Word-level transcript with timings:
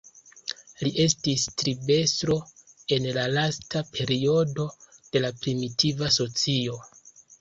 Li 0.85 0.91
estis 1.03 1.43
tribestro 1.61 2.37
en 2.97 3.05
la 3.19 3.27
lasta 3.35 3.83
periodo 3.99 4.67
de 5.15 5.23
la 5.27 5.31
primitiva 5.45 6.11
socio. 6.21 6.81